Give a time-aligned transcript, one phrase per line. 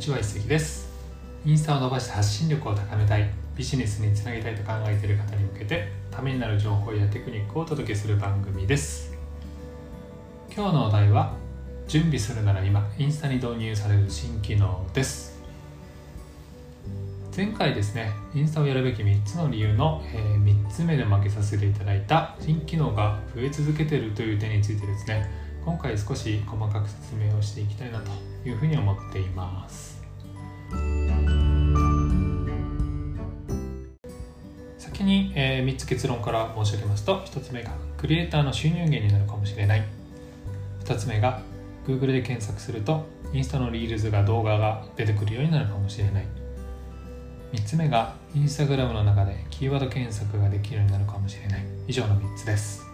[0.00, 0.88] ちは一石です。
[1.44, 9.14] インスタを伸ばして発信力を高めたいビジネスにつなげたいと考えている方に向けてためになる情報やテクニックをお届けする番組です。
[10.56, 11.34] 今日のお題は
[11.86, 15.38] 準備するなら今インスタに導入される新機能です。
[17.36, 25.30] 前回ですねインスタをやるべき3つの理由の、えー、3つ目で負けさせていただいた新機能が増え続けているという点についてですね
[25.64, 28.10] 今回少し細かく説明をしていきたいなと
[28.48, 30.02] いうふうに思っています。
[34.78, 39.84] 先に、えー、3つ結論から申し上げますと1つ目がクリエイターの収入源になるかもしれない。
[40.84, 41.42] 2つ目が
[41.86, 46.26] Google で検索するとインスタのリールズが動画が出てくるようになるかもしれない。
[47.52, 51.64] 3つ目が Instagram の中でキーワード検索ができるようになるかもしれない。
[51.86, 52.89] 以上の3つです。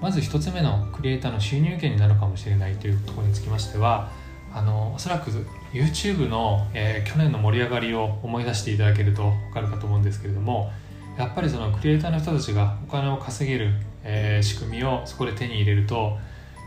[0.00, 4.10] まず1つ目のクリエイターの収入源になるかもしれないというところにつきましては
[4.52, 5.30] あのおそらく
[5.72, 10.70] YouTube の、えー、去年の盛り上がりを思い出していただけると分かるかと思うんですけれども
[11.18, 16.18] やっぱりそのクリエイターの人たちがお金を稼げる、えー、仕組みをそこで手に入れると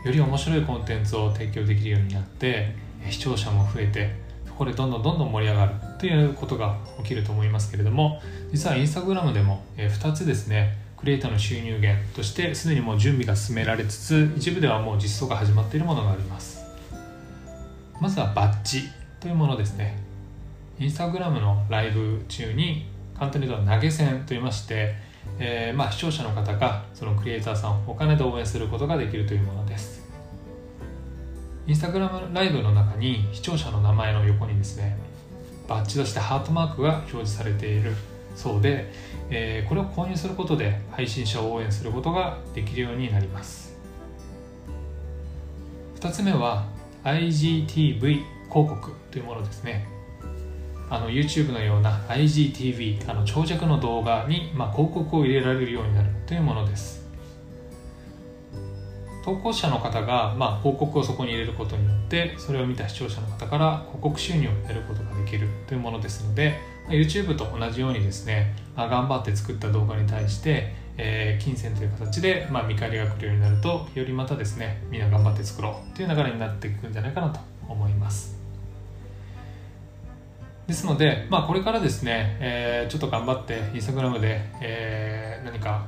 [0.04, 2.74] より面白いコンテンツを提供できるようになって
[3.10, 4.14] 視聴者も増えて
[4.46, 8.20] そこでどんどんどんどん盛り上がるということが起きると思いますけれども
[8.52, 16.62] 実はインスタグラムでも、えー、2つですねクリエイターの収入源としてすでにもう準備が進められつつ一部ではもう実装が始まっているものがあります。
[17.98, 18.82] まずはバッジ
[19.18, 19.98] というものですね。
[20.78, 22.86] インスタグラムのライブ中に
[23.18, 24.94] 簡単に言うと投げ銭と言いまして、
[25.38, 30.06] えー、まあ視聴者の方がそのクリエイターさんをお金で応援することができるというものです。
[31.66, 34.98] インスタグラムライブの中に視聴者の名前の横にですね
[35.66, 37.94] バッジとしてハートマークが表示されている。
[38.34, 38.90] そうで、
[39.30, 43.76] えー、これを購入することで配信者を応援することができるようになります。
[46.00, 46.66] 2つ目は
[47.04, 49.86] IGTV 広告というものですね。
[50.88, 57.00] あの YouTube のような IGTV あの長尺の動画に、まあ、広告を入れられるようになるというものです。
[59.24, 66.58] 投稿者の方が、まあ、広告をそこに入れることによってそれを見た視聴者の方から広告収入を得ることができるというものですので
[66.88, 78.38] YouTube と同じようにですね、まあ、頑張って作った動画に対して、えー、金銭という形で、まあ、見返りが来るようになるとよりまたですねみんな頑張って作ろうという流れになっていくんじゃないかなと思います。
[80.66, 85.86] ですので、まあ、これからですね、えー、ちょっと頑張って Instagram で、えー、何か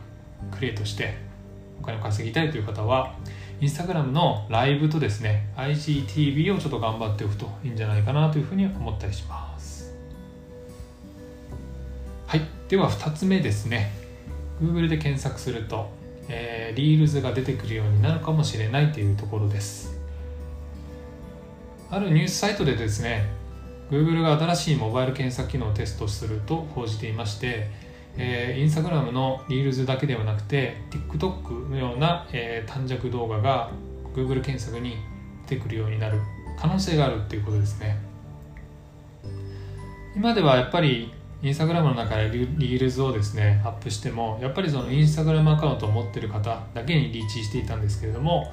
[0.50, 1.14] クリエイトして
[1.81, 3.14] お金を稼ぎたいという方は
[3.60, 9.81] インスタグラムのライブとですね IGTV をちょっと頑張っておくといいんじゃないかなというふうに思ったりします。
[12.72, 13.92] では2つ目ですね。
[14.58, 15.90] Google で検索すると、
[16.30, 20.00] えー、リールズが出てくるようになるかもしれないというところです。
[21.90, 23.26] あるニュースサイトでですね
[23.90, 27.68] Google が新しいモバイル検索機能をテストすると報じていまして
[28.16, 33.70] えー、インスタグラムのリールズだけではなくて TikTok のような、えー、短尺動画が
[34.14, 34.96] Google 検索に
[35.46, 36.20] 出てくるようになる
[36.58, 37.98] 可能性があるっていうことですね。
[40.14, 41.10] 今ではやっぱり
[41.42, 48.53] インスタグラムの中でリールズをですねアップしてもやっぱりそのインスタグラムアカウントを持ってる方だけにリーチしていたんですけれども、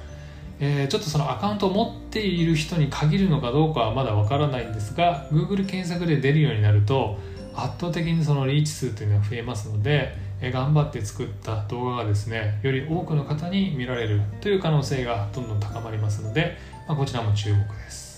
[0.58, 7.16] えー、ちょっとそのアカウントを持っている人に限るのかどうかはまだわからないんですが Google 検索で出るようになると
[7.54, 16.56] 圧倒的にそのリーチ数というのは増えますので頑張って作った動画がですねより多くの方に見られるという可能性がどんどん高まりますので、
[16.88, 18.10] まあ、こちらも注目です。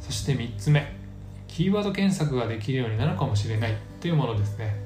[0.00, 1.05] そして3つ目。
[1.56, 4.76] キーワード検索ができるようになるかもしれないというものですね。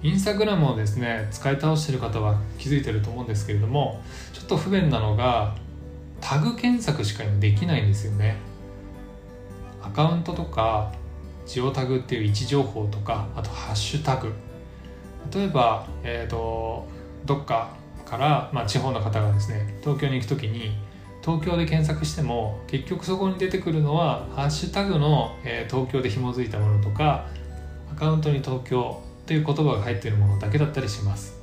[0.00, 4.00] インスタグラムをですね使い倒している方は気づいてると思うんですけれども
[4.32, 5.56] ちょっと不便なのが
[6.20, 8.36] タグ検索しかできないんですよね。
[9.82, 10.92] アカウントとか
[11.46, 14.32] ジオタグっていう位置情報とかあとハッシュタグ。
[15.34, 16.86] 例えば、えーと、
[17.24, 17.70] どっか
[18.04, 20.76] から、まあ、地方の方がですね東京に行く時に
[21.22, 27.26] 東京で検索しても結局そこに出てくるのはハッシュタグの、えー、東京で紐づいたものとか
[27.92, 31.40] アカウントに東京という言葉が入っているものだけだったりします。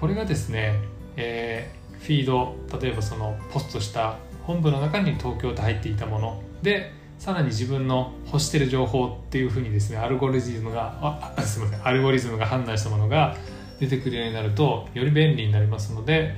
[0.00, 0.76] これがですね、
[1.16, 6.42] えー、フィード例えばそのポストした本部の中に東京と入っていたもの。
[6.62, 13.36] でさらに自分の欲してる情報っていうふうにですねアルゴリズムがあすみませんアルゴリズムが判断したものが
[13.78, 16.34] 出てくるようになるとより便利になりますので、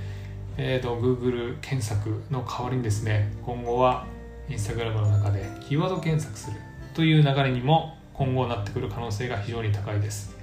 [0.56, 4.06] えーと、Google 検索の代わりにですね今後は
[4.48, 6.56] Instagram の中でキーワード検索する
[6.94, 10.36] という流れにも今後なってくる可能性が非常に高いです。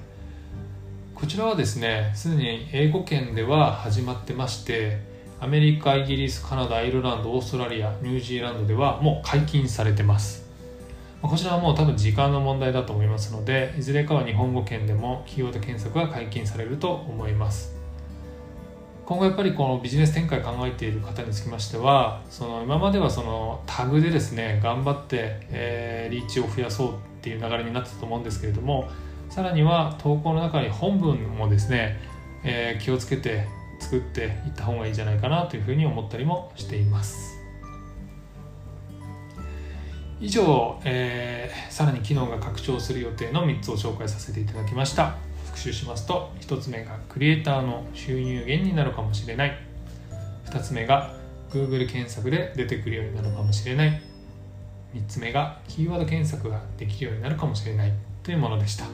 [1.13, 4.99] こちらはですねすでに英語圏では始まってまして
[5.41, 10.49] アメリカイギリスカナダアイルランドオーストラリアニュージーランドではもう解禁されてます。
[11.21, 17.78] こちらはもう多分時間の問題だと思いますのでいずれかは日本語圏でもキーワード検索が解禁されると思います。
[19.09, 28.87] 今後やっぱりこのビジネス展開考えている方につきましてはその今まではそのタグでですね頑張って、えー、リーチを増やそうっていう流れになってたと思うんですけれども
[29.31, 31.99] さらには投稿の中に本文もですね、
[32.43, 33.47] えー、気をつけて
[33.79, 37.39] 作っていった方がいいんじゃないかなというふうに思ったりもしています。
[40.21, 45.28] 以上、えー、さらに機能が拡張する予定の3つを紹介させていただきました。
[45.59, 49.59] 習しますと1つ目がクリエイターの収入源になるかもしれない。
[50.45, 51.13] 2つ目が
[51.51, 54.01] Google 検索で出てくるようになるかもしれない。
[54.95, 57.93] 3つ目がキーワード検索ができるようになるかもしれない。
[58.23, 58.85] というものでした。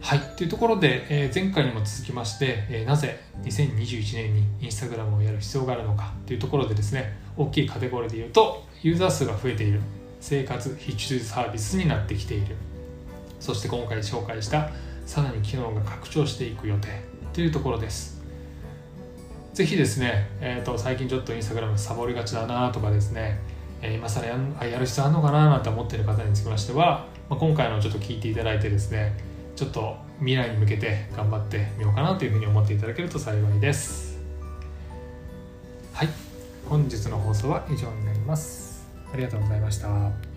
[0.00, 0.20] はい。
[0.36, 6.12] というところで、えー、前回にも続きまして、えー、なぜ2021年にインスタグラムをやる必要があるのか。
[6.26, 9.80] というところでですね大きいカテゴリーで言うとユーザー数が増えている。
[10.20, 12.56] 生活必須サービスになってきている。
[13.40, 14.70] そして今回紹介した
[15.06, 16.88] さらに機能が拡張していく予定
[17.32, 18.20] というところです。
[19.52, 23.40] ぜひですね、えーと、最近ちょっとインスタグラムサボりがちだなとかですね、
[23.82, 29.18] えー、今更やんやる必要あるのかななんて思っている方につきましては、まあ、今回のちょっと聞いていただいてですね
[29.56, 34.18] ちょっと未来に向けて頑張ってみようかなというふうに思っていただけると幸いです。
[35.92, 36.08] はい。
[36.68, 38.88] 本日の放送は以上になります。
[39.12, 40.29] ありがとうございました。